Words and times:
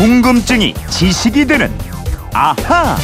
궁금증이 0.00 0.72
지식이 0.88 1.44
되는 1.44 1.70
아하. 2.32 2.96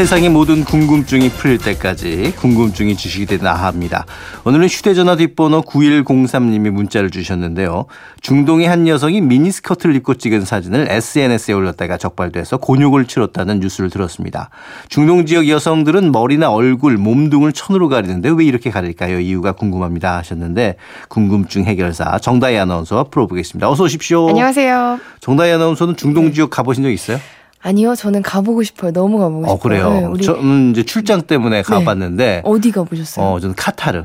세상의 0.00 0.30
모든 0.30 0.64
궁금증이 0.64 1.28
풀릴 1.28 1.58
때까지 1.58 2.32
궁금증이 2.38 2.96
지식이 2.96 3.26
되는 3.26 3.46
아하입니다. 3.46 4.06
오늘은 4.46 4.66
휴대전화 4.66 5.16
뒷번호 5.16 5.60
9103님이 5.60 6.70
문자를 6.70 7.10
주셨는데요. 7.10 7.84
중동의 8.22 8.66
한 8.66 8.88
여성이 8.88 9.20
미니스커트를 9.20 9.94
입고 9.96 10.14
찍은 10.14 10.46
사진을 10.46 10.86
SNS에 10.88 11.52
올렸다가 11.52 11.98
적발돼서 11.98 12.56
곤욕을 12.56 13.04
치렀다는 13.04 13.60
뉴스를 13.60 13.90
들었습니다. 13.90 14.48
중동 14.88 15.26
지역 15.26 15.46
여성들은 15.46 16.12
머리나 16.12 16.50
얼굴, 16.50 16.96
몸둥을 16.96 17.52
천으로 17.52 17.90
가리는데 17.90 18.30
왜 18.30 18.46
이렇게 18.46 18.70
가릴까요? 18.70 19.20
이유가 19.20 19.52
궁금합니다 19.52 20.16
하셨는데 20.16 20.76
궁금증 21.10 21.64
해결사 21.64 22.20
정다희 22.20 22.56
아나운서와 22.56 23.04
풀어보겠습니다. 23.04 23.68
어서 23.68 23.84
오십시오. 23.84 24.30
안녕하세요. 24.30 24.98
정다희 25.20 25.52
아나운서는 25.52 25.96
중동 25.96 26.32
지역 26.32 26.48
가보신 26.48 26.84
적 26.84 26.90
있어요? 26.90 27.18
아니요, 27.62 27.94
저는 27.94 28.22
가보고 28.22 28.62
싶어요. 28.62 28.92
너무 28.92 29.18
가보고 29.18 29.42
싶어요. 29.42 29.52
어, 29.54 29.58
그래요. 29.58 29.90
네, 29.90 30.04
우리 30.06 30.24
저는 30.24 30.70
이제 30.70 30.82
출장 30.82 31.22
때문에 31.22 31.62
가봤는데 31.62 32.42
어디 32.44 32.70
가보셨어요? 32.70 33.24
어, 33.26 33.40
저는 33.40 33.54
카타르. 33.54 34.04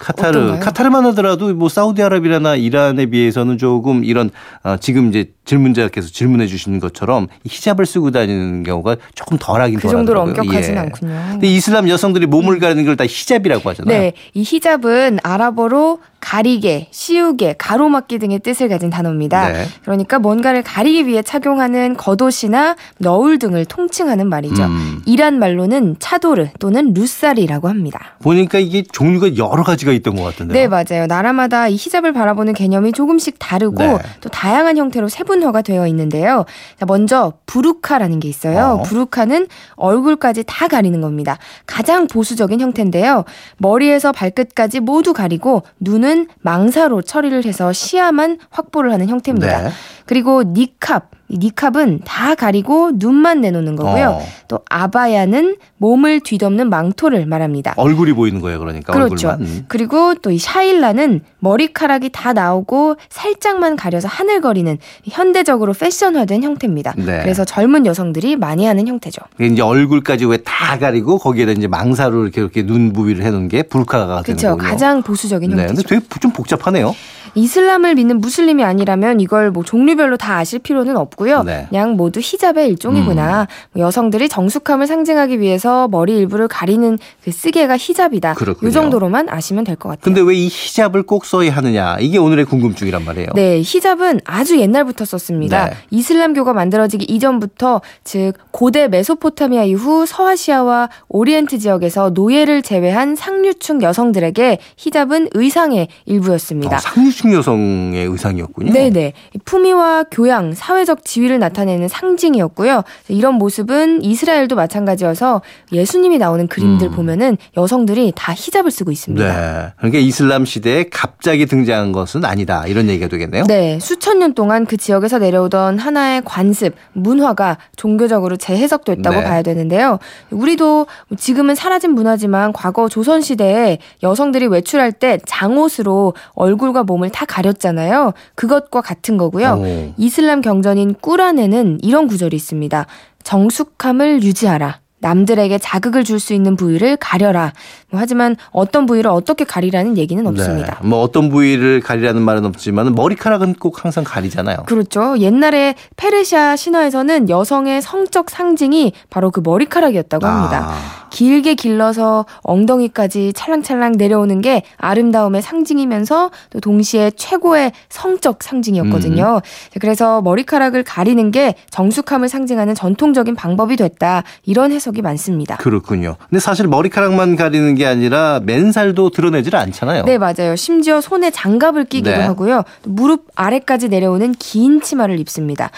카타르, 0.00 0.36
어떤가요? 0.36 0.60
카타르만 0.60 1.06
하더라도 1.06 1.54
뭐 1.54 1.68
사우디아라비아나 1.68 2.56
이란에 2.56 3.06
비해서는 3.06 3.56
조금 3.56 4.02
이런 4.02 4.30
어, 4.64 4.76
지금 4.80 5.10
이제 5.10 5.30
질문자께서 5.44 6.08
질문해 6.08 6.48
주시는 6.48 6.80
것처럼 6.80 7.28
히잡을 7.46 7.86
쓰고 7.86 8.10
다니는 8.10 8.64
경우가 8.64 8.96
조금 9.14 9.38
덜하긴 9.38 9.78
그 9.78 9.88
정도로. 9.88 10.22
엄격하진 10.22 10.74
예. 10.74 10.78
않군요. 10.78 11.14
근데 11.32 11.46
이슬람 11.46 11.88
여성들이 11.88 12.26
몸을 12.26 12.58
가리는 12.58 12.84
걸 12.84 12.96
다 12.96 13.04
히잡이라고 13.06 13.70
하잖아요. 13.70 13.96
네, 13.96 14.12
이 14.34 14.42
히잡은 14.42 15.20
아랍어로 15.22 16.00
가리개, 16.32 16.88
씌우개, 16.90 17.56
가로막기 17.58 18.18
등의 18.18 18.38
뜻을 18.38 18.70
가진 18.70 18.88
단어입니다. 18.88 19.52
네. 19.52 19.66
그러니까 19.82 20.18
뭔가를 20.18 20.62
가리기 20.62 21.06
위해 21.06 21.20
착용하는 21.20 21.94
겉옷이나 21.94 22.74
너울 22.96 23.38
등을 23.38 23.66
통칭하는 23.66 24.30
말이죠. 24.30 24.64
음. 24.64 25.02
이란 25.04 25.38
말로는 25.38 25.96
차도르 25.98 26.48
또는 26.58 26.94
루사리라고 26.94 27.68
합니다. 27.68 28.16
보니까 28.22 28.58
이게 28.60 28.82
종류가 28.82 29.36
여러 29.36 29.62
가지가 29.62 29.92
있던 29.92 30.16
것 30.16 30.22
같은데요. 30.22 30.54
네, 30.54 30.68
맞아요. 30.68 31.06
나라마다 31.06 31.68
이 31.68 31.74
히잡을 31.74 32.14
바라보는 32.14 32.54
개념이 32.54 32.92
조금씩 32.92 33.38
다르고 33.38 33.82
네. 33.82 33.98
또 34.22 34.30
다양한 34.30 34.78
형태로 34.78 35.10
세분화가 35.10 35.60
되어 35.60 35.86
있는데요. 35.88 36.46
자, 36.80 36.86
먼저 36.86 37.34
부루카라는 37.44 38.20
게 38.20 38.28
있어요. 38.30 38.78
어. 38.80 38.82
부루카는 38.84 39.48
얼굴까지 39.74 40.44
다 40.46 40.66
가리는 40.66 40.98
겁니다. 41.02 41.36
가장 41.66 42.06
보수적인 42.06 42.58
형태인데요. 42.58 43.26
머리에서 43.58 44.12
발끝까지 44.12 44.80
모두 44.80 45.12
가리고 45.12 45.64
눈은 45.78 46.21
망사로 46.40 47.02
처리를 47.02 47.44
해서 47.44 47.72
시야만 47.72 48.38
확보를 48.50 48.92
하는 48.92 49.08
형태입니다. 49.08 49.62
네. 49.62 49.70
그리고 50.06 50.42
니캅 50.42 51.10
이 51.21 51.21
니캅은 51.32 52.00
다 52.04 52.34
가리고 52.34 52.92
눈만 52.94 53.40
내놓는 53.40 53.76
거고요. 53.76 54.18
어. 54.20 54.26
또 54.48 54.60
아바야는 54.68 55.56
몸을 55.78 56.20
뒤덮는 56.20 56.68
망토를 56.70 57.26
말합니다. 57.26 57.74
얼굴이 57.76 58.12
보이는 58.12 58.40
거예요, 58.40 58.58
그러니까 58.58 58.92
그렇죠. 58.92 59.30
얼굴만. 59.30 59.40
음. 59.40 59.64
그리고 59.68 60.14
또 60.16 60.30
이 60.32 60.38
샤일라는 60.38 61.20
머리카락이 61.40 62.08
다 62.10 62.32
나오고 62.32 62.96
살짝만 63.10 63.76
가려서 63.76 64.08
하늘거리는 64.08 64.78
현대적으로 65.04 65.72
패션화된 65.72 66.42
형태입니다. 66.42 66.94
네. 66.96 67.20
그래서 67.22 67.44
젊은 67.44 67.84
여성들이 67.86 68.36
많이 68.36 68.64
하는 68.66 68.88
형태죠. 68.88 69.20
이제 69.40 69.60
얼굴까지 69.62 70.24
왜 70.26 70.38
다 70.44 70.78
가리고 70.78 71.18
거기에다 71.18 71.52
이제 71.52 71.66
망사로 71.68 72.22
이렇게 72.24 72.40
이렇게 72.40 72.62
눈 72.64 72.92
부위를 72.92 73.24
해놓은 73.24 73.48
게 73.48 73.62
불카가 73.62 74.22
되는 74.22 74.22
그렇죠. 74.22 74.48
거군요. 74.56 74.68
가장 74.70 75.02
보수적인 75.02 75.50
네, 75.50 75.62
형태죠. 75.66 75.88
근데 75.88 76.00
되게 76.06 76.20
좀 76.20 76.32
복잡하네요. 76.32 76.94
이슬람을 77.34 77.94
믿는 77.94 78.20
무슬림이 78.20 78.62
아니라면 78.64 79.20
이걸 79.20 79.50
뭐 79.50 79.64
종류별로 79.64 80.16
다 80.16 80.36
아실 80.36 80.58
필요는 80.58 80.96
없고요. 80.96 81.42
네. 81.44 81.66
그냥 81.70 81.92
모두 81.92 82.20
히잡의 82.22 82.68
일종이구나. 82.68 83.46
뭐 83.72 83.82
여성들이 83.86 84.28
정숙함을 84.28 84.86
상징하기 84.86 85.40
위해서 85.40 85.88
머리 85.88 86.16
일부를 86.18 86.48
가리는 86.48 86.98
그 87.24 87.30
쓰개가 87.32 87.76
히잡이다. 87.78 88.34
그렇군요. 88.34 88.68
이 88.68 88.72
정도로만 88.72 89.28
아시면 89.30 89.64
될 89.64 89.76
것 89.76 89.88
같아요. 89.88 90.02
근데 90.04 90.20
왜 90.20 90.32
이 90.42 90.48
히잡을 90.48 91.02
꼭 91.04 91.24
써야 91.24 91.54
하느냐? 91.54 91.96
이게 92.00 92.18
오늘의 92.18 92.44
궁금증이란 92.46 93.04
말이에요. 93.04 93.28
네, 93.34 93.60
히잡은 93.62 94.20
아주 94.24 94.58
옛날부터 94.58 95.04
썼습니다. 95.04 95.66
네. 95.66 95.76
이슬람교가 95.90 96.52
만들어지기 96.52 97.04
이전부터 97.04 97.80
즉 98.04 98.32
고대 98.50 98.88
메소포타미아 98.88 99.64
이후 99.64 100.04
서아시아와 100.06 100.88
오리엔트 101.08 101.58
지역에서 101.58 102.10
노예를 102.10 102.62
제외한 102.62 103.14
상류층 103.14 103.82
여성들에게 103.82 104.58
히잡은 104.76 105.28
의상의 105.32 105.88
일부였습니다. 106.06 106.76
어, 106.76 106.80
상류층 106.80 107.21
여성의 107.30 108.06
의상이었군요. 108.06 108.72
네네. 108.72 109.12
품위와 109.44 110.04
교양, 110.10 110.54
사회적 110.54 111.04
지위를 111.04 111.38
나타내는 111.38 111.88
상징이었고요. 111.88 112.82
이런 113.08 113.34
모습은 113.34 114.02
이스라엘도 114.02 114.56
마찬가지여서 114.56 115.42
예수님이 115.72 116.18
나오는 116.18 116.46
그림들 116.48 116.88
음. 116.88 116.92
보면은 116.92 117.36
여성들이 117.56 118.12
다 118.16 118.32
히잡을 118.34 118.70
쓰고 118.70 118.90
있습니다. 118.90 119.24
네. 119.24 119.72
그러니까 119.76 119.98
이슬람 119.98 120.44
시대에 120.44 120.84
갑자기 120.90 121.46
등장한 121.46 121.92
것은 121.92 122.24
아니다. 122.24 122.66
이런 122.66 122.88
얘기가 122.88 123.08
되겠네요. 123.08 123.44
네, 123.44 123.78
수천 123.80 124.18
년 124.18 124.34
동안 124.34 124.66
그 124.66 124.76
지역에서 124.76 125.18
내려오던 125.18 125.78
하나의 125.78 126.22
관습, 126.24 126.74
문화가 126.92 127.58
종교적으로 127.76 128.36
재해석됐다고 128.36 129.16
네. 129.16 129.24
봐야 129.24 129.42
되는데요. 129.42 129.98
우리도 130.30 130.86
지금은 131.16 131.54
사라진 131.54 131.92
문화지만 131.92 132.52
과거 132.52 132.88
조선 132.88 133.20
시대에 133.20 133.78
여성들이 134.02 134.46
외출할 134.46 134.92
때 134.92 135.18
장옷으로 135.26 136.14
얼굴과 136.34 136.84
몸을 136.84 137.10
다 137.12 137.24
가렸잖아요. 137.26 138.12
그것과 138.34 138.80
같은 138.80 139.16
거고요. 139.16 139.58
오. 139.60 139.94
이슬람 139.96 140.40
경전인 140.40 140.94
꾸란에는 141.00 141.78
이런 141.82 142.08
구절이 142.08 142.34
있습니다. 142.34 142.86
정숙함을 143.22 144.22
유지하라. 144.22 144.80
남들에게 144.98 145.58
자극을 145.58 146.04
줄 146.04 146.20
수 146.20 146.32
있는 146.32 146.54
부위를 146.54 146.96
가려라. 146.96 147.52
뭐 147.90 147.98
하지만 148.00 148.36
어떤 148.52 148.86
부위를 148.86 149.10
어떻게 149.10 149.42
가리라는 149.44 149.98
얘기는 149.98 150.24
없습니다. 150.24 150.78
네. 150.80 150.88
뭐 150.88 151.00
어떤 151.00 151.28
부위를 151.28 151.80
가리라는 151.80 152.22
말은 152.22 152.44
없지만 152.44 152.94
머리카락은 152.94 153.54
꼭 153.54 153.84
항상 153.84 154.04
가리잖아요. 154.04 154.58
그렇죠. 154.66 155.18
옛날에 155.18 155.74
페르시아 155.96 156.54
신화에서는 156.54 157.28
여성의 157.28 157.82
성적 157.82 158.30
상징이 158.30 158.92
바로 159.10 159.32
그 159.32 159.40
머리카락이었다고 159.42 160.24
합니다. 160.24 160.68
아, 160.70 161.01
길게 161.12 161.54
길러서 161.54 162.24
엉덩이까지 162.42 163.34
찰랑찰랑 163.34 163.92
내려오는 163.98 164.40
게 164.40 164.62
아름다움의 164.78 165.42
상징이면서 165.42 166.30
또 166.50 166.60
동시에 166.60 167.12
최고의 167.14 167.72
성적 167.90 168.42
상징이었거든요. 168.42 169.40
음. 169.44 169.78
그래서 169.80 170.22
머리카락을 170.22 170.82
가리는 170.82 171.30
게 171.30 171.54
정숙함을 171.70 172.28
상징하는 172.28 172.74
전통적인 172.74 173.34
방법이 173.34 173.76
됐다. 173.76 174.24
이런 174.44 174.72
해석이 174.72 175.02
많습니다. 175.02 175.56
그렇군요. 175.58 176.16
근데 176.30 176.40
사실 176.40 176.66
머리카락만 176.66 177.36
가리는 177.36 177.74
게 177.74 177.84
아니라 177.84 178.40
맨살도 178.42 179.10
드러내질 179.10 179.54
않잖아요. 179.54 180.04
네, 180.04 180.16
맞아요. 180.16 180.56
심지어 180.56 181.02
손에 181.02 181.30
장갑을 181.30 181.84
끼기도 181.84 182.10
네. 182.10 182.22
하고요. 182.22 182.62
또 182.82 182.90
무릎 182.90 183.26
아래까지 183.34 183.90
내려오는 183.90 184.34
긴 184.38 184.80
치마를 184.80 185.20
입습니다. 185.20 185.70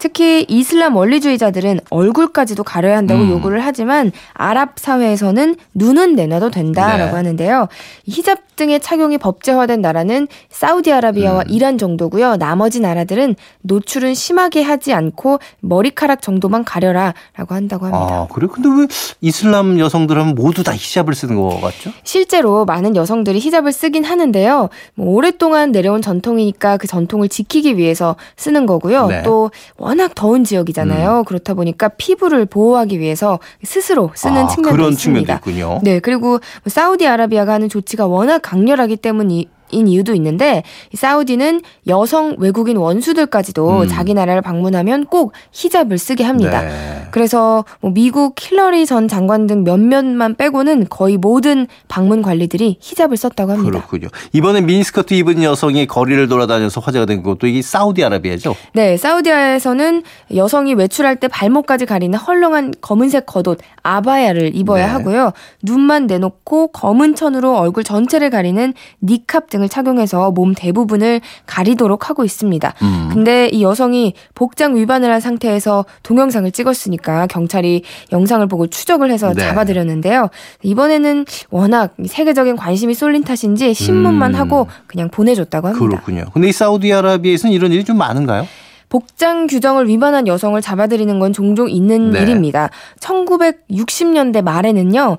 특히 0.00 0.46
이슬람 0.48 0.96
원리주의자들은 0.96 1.80
얼굴까지도 1.90 2.64
가려야 2.64 2.96
한다고 2.96 3.20
음. 3.22 3.30
요구를 3.32 3.60
하지만 3.64 4.10
아랍 4.32 4.78
사회에서는 4.78 5.56
눈은 5.74 6.16
내놔도 6.16 6.50
된다라고 6.50 7.10
네. 7.10 7.16
하는데요. 7.16 7.68
이 8.06 8.10
히잡 8.10 8.56
등의 8.56 8.80
착용이 8.80 9.18
법제화된 9.18 9.80
나라는 9.80 10.26
사우디아라비아와 10.50 11.40
음. 11.40 11.44
이란 11.48 11.78
정도고요. 11.78 12.36
나머지 12.36 12.80
나라들은 12.80 13.36
노출은 13.62 14.14
심하게 14.14 14.62
하지 14.62 14.92
않고 14.92 15.38
머리카락 15.60 16.22
정도만 16.22 16.64
가려라라고 16.64 17.54
한다고 17.54 17.86
합니다. 17.86 18.14
아, 18.14 18.26
그래요? 18.32 18.50
근데 18.50 18.68
왜 18.68 18.86
이슬람 19.20 19.78
여성들은 19.78 20.34
모두 20.34 20.62
다 20.62 20.74
히잡을 20.74 21.14
쓰는 21.14 21.36
것 21.36 21.60
같죠? 21.60 21.90
실제로 22.04 22.64
많은 22.64 22.96
여성들이 22.96 23.38
히잡을 23.38 23.72
쓰긴 23.72 24.04
하는데요. 24.04 24.68
뭐 24.94 25.14
오랫동안 25.14 25.72
내려온 25.72 26.02
전통이니까 26.02 26.76
그 26.78 26.86
전통을 26.86 27.28
지키기 27.28 27.76
위해서 27.76 28.16
쓰는 28.36 28.66
거고요. 28.66 29.06
네. 29.06 29.18
음. 29.18 29.22
또 29.24 29.50
워낙 29.90 30.12
더운 30.14 30.44
지역이잖아요. 30.44 31.24
그렇다 31.24 31.54
보니까 31.54 31.88
피부를 31.88 32.46
보호하기 32.46 33.00
위해서 33.00 33.40
스스로 33.64 34.12
쓰는 34.14 34.44
아, 34.44 34.46
측면도 34.46 34.76
그런 34.76 34.92
있습니다. 34.92 35.40
측면도 35.40 35.50
있군요. 35.50 35.80
네, 35.82 35.98
그리고 35.98 36.28
뭐 36.28 36.40
사우디아라비아가 36.68 37.54
하는 37.54 37.68
조치가 37.68 38.06
워낙 38.06 38.38
강렬하기 38.40 38.96
때문이 38.98 39.48
인 39.72 39.88
이유도 39.88 40.14
있는데 40.14 40.62
이 40.92 40.96
사우디는 40.96 41.62
여성 41.86 42.36
외국인 42.38 42.76
원수들까지도 42.76 43.82
음. 43.82 43.88
자기 43.88 44.14
나라를 44.14 44.42
방문하면 44.42 45.06
꼭 45.06 45.32
히잡을 45.52 45.98
쓰게 45.98 46.24
합니다. 46.24 46.62
네. 46.62 47.06
그래서 47.10 47.64
뭐 47.80 47.90
미국 47.90 48.34
힐러리 48.38 48.86
전 48.86 49.08
장관 49.08 49.46
등 49.46 49.64
몇몇만 49.64 50.36
빼고는 50.36 50.86
거의 50.88 51.16
모든 51.16 51.66
방문 51.88 52.22
관리들이 52.22 52.78
히잡을 52.80 53.16
썼다고 53.16 53.52
합니다. 53.52 53.70
그렇군요. 53.70 54.08
이번에 54.32 54.60
미니스커트 54.60 55.14
입은 55.14 55.42
여성이 55.42 55.86
거리를 55.86 56.28
돌아다녀서 56.28 56.80
화제가 56.80 57.06
된 57.06 57.22
것도 57.22 57.46
이게 57.46 57.62
사우디아라비아죠. 57.62 58.54
네, 58.74 58.96
사우디아에서는 58.96 60.02
여성이 60.34 60.74
외출할 60.74 61.16
때 61.16 61.28
발목까지 61.28 61.86
가리는 61.86 62.16
헐렁한 62.18 62.74
검은색 62.80 63.26
겉옷 63.26 63.58
아바야를 63.82 64.54
입어야 64.54 64.86
네. 64.86 64.92
하고요. 64.92 65.32
눈만 65.62 66.06
내놓고 66.06 66.68
검은 66.68 67.14
천으로 67.14 67.56
얼굴 67.56 67.84
전체를 67.84 68.30
가리는 68.30 68.74
니캅 69.02 69.48
등을 69.48 69.59
등을 69.60 69.68
착용해서 69.68 70.30
몸 70.32 70.54
대부분을 70.54 71.20
가리도록 71.46 72.08
하고 72.08 72.24
있습니다. 72.24 72.74
음. 72.82 73.10
근데 73.12 73.48
이 73.48 73.62
여성이 73.62 74.14
복장 74.34 74.74
위반을 74.74 75.12
한 75.12 75.20
상태에서 75.20 75.84
동영상을 76.02 76.50
찍었으니까 76.50 77.26
경찰이 77.26 77.82
영상을 78.10 78.46
보고 78.48 78.66
추적을 78.66 79.10
해서 79.12 79.32
네. 79.34 79.42
잡아들였는데요. 79.42 80.30
이번에는 80.62 81.26
워낙 81.50 81.94
세계적인 82.04 82.56
관심이 82.56 82.94
쏠린 82.94 83.22
탓인지 83.22 83.74
신문만 83.74 84.34
음. 84.34 84.40
하고 84.40 84.66
그냥 84.86 85.10
보내줬다고 85.10 85.68
합니다. 85.68 85.86
그렇군요. 85.86 86.24
근데 86.32 86.48
이 86.48 86.52
사우디아라비아에서는 86.52 87.54
이런 87.54 87.72
일이 87.72 87.84
좀 87.84 87.98
많은가요? 87.98 88.46
복장 88.88 89.46
규정을 89.46 89.88
위반한 89.88 90.26
여성을 90.26 90.60
잡아들이는 90.60 91.20
건 91.20 91.32
종종 91.32 91.70
있는 91.70 92.10
네. 92.10 92.22
일입니다. 92.22 92.70
1960년대 92.98 94.42
말에는요. 94.42 95.16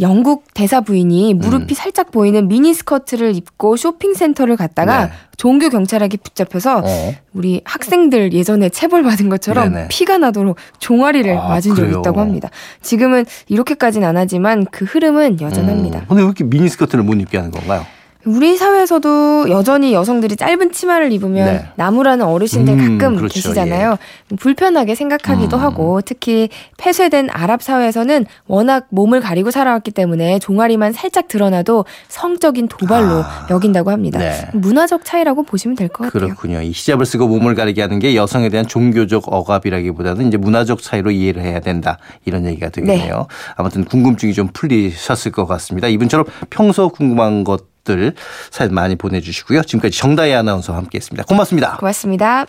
영국 0.00 0.44
대사 0.54 0.80
부인이 0.80 1.34
무릎이 1.34 1.72
음. 1.72 1.74
살짝 1.74 2.10
보이는 2.10 2.48
미니스커트를 2.48 3.36
입고 3.36 3.76
쇼핑센터를 3.76 4.56
갔다가 4.56 5.06
네. 5.06 5.12
종교 5.36 5.68
경찰에게 5.68 6.16
붙잡혀서 6.18 6.82
어. 6.84 7.14
우리 7.32 7.60
학생들 7.64 8.32
예전에 8.32 8.68
체벌 8.68 9.02
받은 9.02 9.28
것처럼 9.28 9.72
네네. 9.72 9.88
피가 9.88 10.18
나도록 10.18 10.56
종아리를 10.78 11.36
아, 11.36 11.48
맞은 11.48 11.74
적이 11.74 11.98
있다고 11.98 12.20
합니다. 12.20 12.48
지금은 12.80 13.24
이렇게까지는 13.48 14.06
안 14.06 14.16
하지만 14.16 14.64
그 14.70 14.84
흐름은 14.84 15.40
여전합니다. 15.40 16.00
음. 16.00 16.04
근데 16.08 16.22
왜 16.22 16.26
이렇게 16.26 16.44
미니스커트를 16.44 17.04
못 17.04 17.14
입게 17.14 17.36
하는 17.38 17.50
건가요? 17.50 17.84
우리 18.24 18.56
사회에서도 18.56 19.50
여전히 19.50 19.92
여성들이 19.92 20.36
짧은 20.36 20.70
치마를 20.72 21.10
입으면 21.12 21.46
네. 21.46 21.66
나무라는 21.74 22.24
어르신들 22.24 22.74
음, 22.74 22.98
가끔 22.98 23.16
그렇죠. 23.16 23.34
계시잖아요. 23.34 23.96
예. 24.32 24.36
불편하게 24.36 24.94
생각하기도 24.94 25.56
음. 25.56 25.62
하고 25.62 26.00
특히 26.02 26.48
폐쇄된 26.78 27.28
아랍 27.30 27.62
사회에서는 27.62 28.26
워낙 28.46 28.86
몸을 28.90 29.20
가리고 29.20 29.50
살아왔기 29.50 29.90
때문에 29.90 30.38
종아리만 30.38 30.92
살짝 30.92 31.26
드러나도 31.26 31.84
성적인 32.08 32.68
도발로 32.68 33.22
아. 33.24 33.46
여긴다고 33.50 33.90
합니다. 33.90 34.18
네. 34.20 34.46
문화적 34.52 35.04
차이라고 35.04 35.42
보시면 35.42 35.76
될 35.76 35.88
것 35.88 36.04
같아요. 36.04 36.28
그렇군요. 36.28 36.62
이 36.62 36.68
히잡을 36.70 37.04
쓰고 37.04 37.26
몸을 37.26 37.54
가리게 37.56 37.82
하는 37.82 37.98
게 37.98 38.14
여성에 38.14 38.48
대한 38.50 38.66
종교적 38.66 39.24
억압이라기보다는 39.26 40.28
이제 40.28 40.36
문화적 40.36 40.80
차이로 40.80 41.10
이해를 41.10 41.42
해야 41.42 41.58
된다 41.60 41.98
이런 42.24 42.46
얘기가 42.46 42.68
되겠네요. 42.68 43.16
네. 43.16 43.24
아무튼 43.56 43.84
궁금증이 43.84 44.32
좀 44.32 44.48
풀리셨을 44.52 45.32
것 45.32 45.46
같습니다. 45.46 45.88
이분처럼 45.88 46.24
평소 46.50 46.88
궁금한 46.88 47.42
것 47.44 47.71
들 47.84 48.14
사연 48.50 48.74
많이 48.74 48.96
보내주시고요. 48.96 49.62
지금까지 49.62 49.98
정다희 49.98 50.32
아나운서와 50.32 50.78
함께했습니다. 50.78 51.24
고맙습니다. 51.24 51.76
고맙습니다. 51.78 52.46